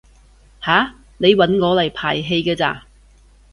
[0.59, 0.95] 吓？
[1.19, 2.85] 你搵我嚟排戲㗎咋？